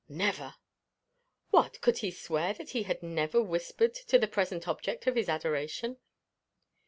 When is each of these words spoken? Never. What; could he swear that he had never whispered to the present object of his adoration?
Never. 0.09 0.55
What; 1.51 1.79
could 1.81 1.99
he 1.99 2.09
swear 2.09 2.55
that 2.55 2.71
he 2.71 2.81
had 2.81 3.03
never 3.03 3.39
whispered 3.39 3.93
to 3.93 4.17
the 4.17 4.25
present 4.27 4.67
object 4.67 5.05
of 5.05 5.13
his 5.15 5.29
adoration? 5.29 5.97